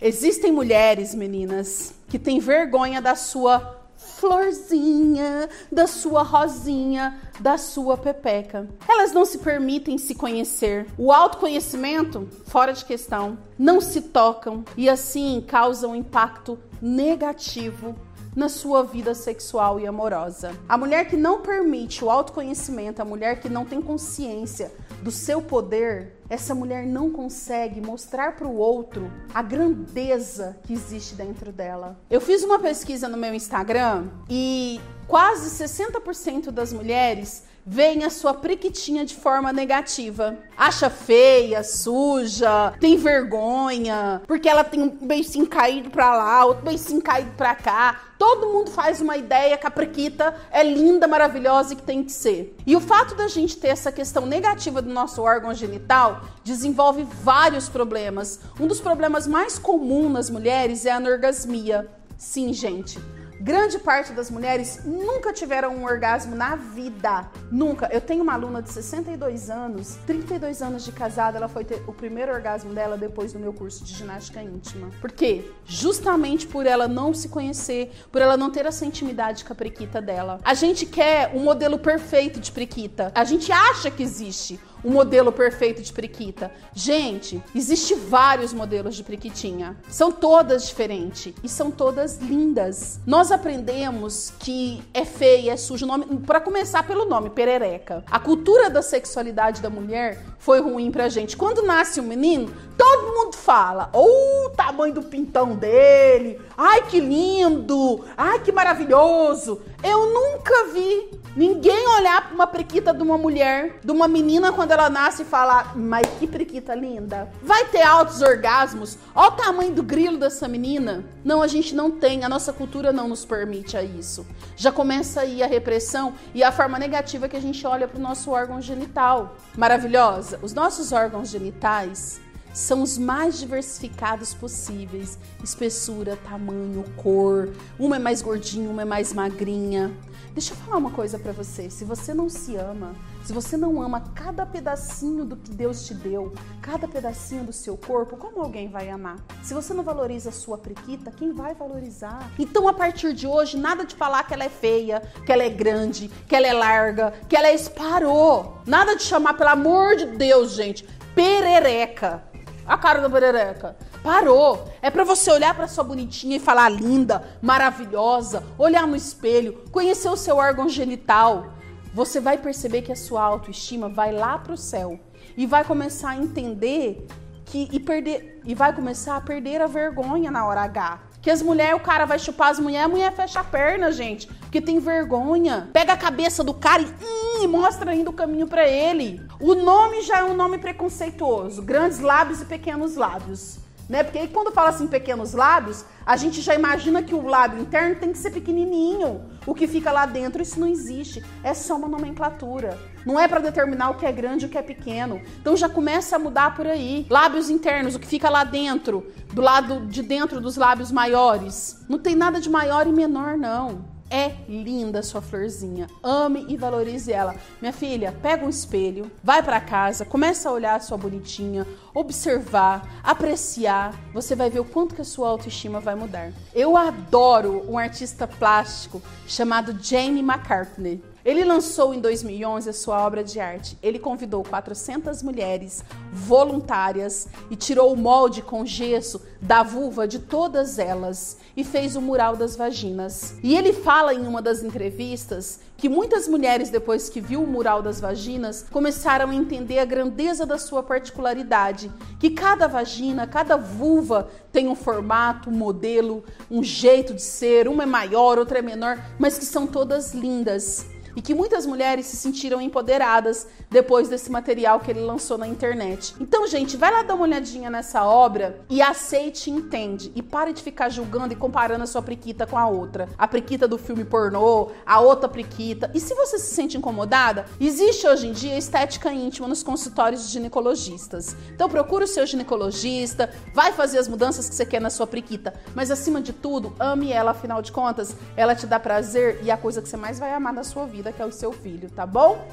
[0.00, 8.68] Existem mulheres, meninas, que têm vergonha da sua florzinha, da sua rosinha, da sua pepeca.
[8.88, 10.86] Elas não se permitem se conhecer.
[10.96, 17.96] O autoconhecimento, fora de questão, não se tocam e assim causam impacto negativo
[18.38, 20.52] na sua vida sexual e amorosa.
[20.68, 25.42] A mulher que não permite o autoconhecimento, a mulher que não tem consciência do seu
[25.42, 31.98] poder, essa mulher não consegue mostrar para o outro a grandeza que existe dentro dela.
[32.08, 38.32] Eu fiz uma pesquisa no meu Instagram e quase 60% das mulheres veem a sua
[38.32, 40.38] priquitinha de forma negativa.
[40.56, 47.02] Acha feia, suja, tem vergonha, porque ela tem um beicinho caído pra lá, outro beicinho
[47.02, 48.00] caído pra cá.
[48.18, 52.10] Todo mundo faz uma ideia que a priquita é linda, maravilhosa e que tem que
[52.10, 52.56] ser.
[52.66, 57.68] E o fato da gente ter essa questão negativa do nosso órgão genital desenvolve vários
[57.68, 58.40] problemas.
[58.58, 61.86] Um dos problemas mais comuns nas mulheres é a anorgasmia.
[62.16, 62.98] Sim, gente.
[63.40, 67.30] Grande parte das mulheres nunca tiveram um orgasmo na vida.
[67.50, 67.88] Nunca.
[67.92, 71.92] Eu tenho uma aluna de 62 anos, 32 anos de casada, ela foi ter o
[71.92, 74.90] primeiro orgasmo dela depois do meu curso de ginástica íntima.
[75.00, 75.44] Por quê?
[75.64, 80.00] Justamente por ela não se conhecer, por ela não ter essa intimidade com a prequita
[80.00, 80.40] dela.
[80.44, 83.12] A gente quer um modelo perfeito de prequita.
[83.14, 86.50] A gente acha que existe o modelo perfeito de periquita.
[86.74, 89.76] Gente, existe vários modelos de periquitinha.
[89.88, 93.00] São todas diferentes e são todas lindas.
[93.06, 98.02] Nós aprendemos que é feia, é sujo, nome, para começar pelo nome, perereca.
[98.10, 101.36] A cultura da sexualidade da mulher foi ruim pra gente.
[101.36, 106.40] Quando nasce um menino, todo mundo fala: "Oh, o tamanho do pintão dele!
[106.56, 108.04] Ai, que lindo!
[108.16, 113.92] Ai, que maravilhoso!" Eu nunca vi ninguém olhar para uma prequita de uma mulher, de
[113.92, 117.30] uma menina quando ela nasce e falar: "Mas que prequita linda".
[117.42, 118.98] Vai ter altos orgasmos.
[119.14, 121.04] Olha o tamanho do grilo dessa menina.
[121.24, 124.26] Não, a gente não tem, a nossa cultura não nos permite a isso.
[124.56, 128.02] Já começa aí a repressão e a forma negativa que a gente olha para o
[128.02, 129.36] nosso órgão genital.
[129.56, 130.40] Maravilhosa.
[130.42, 132.20] Os nossos órgãos genitais
[132.52, 137.50] são os mais diversificados possíveis: espessura, tamanho, cor.
[137.78, 139.92] Uma é mais gordinha, uma é mais magrinha.
[140.32, 141.68] Deixa eu falar uma coisa para você.
[141.68, 142.94] Se você não se ama,
[143.24, 146.32] se você não ama cada pedacinho do que Deus te deu,
[146.62, 149.16] cada pedacinho do seu corpo, como alguém vai amar?
[149.42, 152.30] Se você não valoriza a sua priquita, quem vai valorizar?
[152.38, 155.48] Então, a partir de hoje, nada de falar que ela é feia, que ela é
[155.48, 158.58] grande, que ela é larga, que ela é esparou.
[158.64, 162.22] Nada de chamar, pelo amor de Deus, gente, perereca.
[162.66, 163.76] A cara da perereca.
[164.02, 164.70] Parou.
[164.82, 170.08] É para você olhar para sua bonitinha e falar linda, maravilhosa, olhar no espelho, conhecer
[170.08, 171.54] o seu órgão genital.
[171.94, 175.00] Você vai perceber que a sua autoestima vai lá pro céu
[175.36, 177.06] e vai começar a entender
[177.48, 181.00] que e perder e vai começar a perder a vergonha na hora H.
[181.20, 184.26] Que as mulheres, o cara vai chupar as mulheres, a mulher fecha a perna, gente,
[184.26, 185.68] porque tem vergonha.
[185.72, 189.20] Pega a cabeça do cara e, hum, e mostra ainda o caminho para ele.
[189.40, 193.58] O nome já é um nome preconceituoso, grandes lábios e pequenos lábios
[193.88, 194.02] né?
[194.02, 197.96] Porque aí quando fala assim pequenos lábios, a gente já imagina que o lábio interno
[197.96, 199.22] tem que ser pequenininho.
[199.46, 201.24] O que fica lá dentro, isso não existe.
[201.42, 202.78] É só uma nomenclatura.
[203.04, 205.20] Não é para determinar o que é grande e o que é pequeno.
[205.40, 207.06] Então já começa a mudar por aí.
[207.08, 211.84] Lábios internos, o que fica lá dentro, do lado de dentro dos lábios maiores.
[211.88, 213.97] Não tem nada de maior e menor, não.
[214.10, 215.86] É linda sua florzinha.
[216.02, 217.34] Ame e valorize ela.
[217.60, 223.00] Minha filha, pega um espelho, vai para casa, começa a olhar a sua bonitinha, observar,
[223.02, 223.94] apreciar.
[224.14, 226.32] Você vai ver o quanto que a sua autoestima vai mudar.
[226.54, 231.02] Eu adoro um artista plástico chamado Jamie McCartney.
[231.28, 233.76] Ele lançou em 2011 a sua obra de arte.
[233.82, 240.78] Ele convidou 400 mulheres voluntárias e tirou o molde com gesso da vulva de todas
[240.78, 243.34] elas e fez o mural das vaginas.
[243.42, 247.82] E ele fala em uma das entrevistas que muitas mulheres, depois que viu o mural
[247.82, 254.30] das vaginas, começaram a entender a grandeza da sua particularidade, que cada vagina, cada vulva
[254.50, 258.98] tem um formato, um modelo, um jeito de ser, uma é maior, outra é menor,
[259.18, 264.80] mas que são todas lindas e que muitas mulheres se sentiram empoderadas depois desse material
[264.80, 266.14] que ele lançou na internet.
[266.20, 270.12] Então, gente, vai lá dar uma olhadinha nessa obra e aceite e entende.
[270.14, 273.08] E pare de ficar julgando e comparando a sua priquita com a outra.
[273.18, 275.90] A priquita do filme pornô, a outra priquita.
[275.94, 280.32] E se você se sente incomodada, existe hoje em dia estética íntima nos consultórios de
[280.32, 281.36] ginecologistas.
[281.52, 285.54] Então procura o seu ginecologista, vai fazer as mudanças que você quer na sua priquita.
[285.74, 289.52] Mas acima de tudo, ame ela, afinal de contas, ela te dá prazer e é
[289.52, 291.52] a coisa que você mais vai amar na sua vida vida, que é o seu
[291.52, 292.46] filho, tá bom?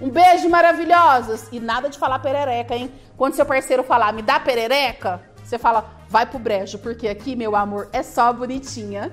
[0.00, 1.48] Um beijo maravilhosos!
[1.52, 2.92] E nada de falar perereca, hein?
[3.16, 7.56] Quando seu parceiro falar, me dá perereca, Você fala, vai pro brejo, porque aqui, meu
[7.56, 9.10] amor, é só bonitinha.